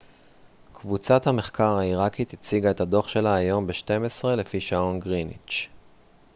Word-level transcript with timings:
קבוצת 0.73 1.27
המחקר 1.27 1.77
העיראקית 1.77 2.33
הציגה 2.33 2.71
את 2.71 2.81
הדוח 2.81 3.07
שלה 3.07 3.35
היום 3.35 3.67
ב-12:00 3.67 4.27
לפי 4.27 4.61
שעון 4.61 4.99
גריניץ' 4.99 5.67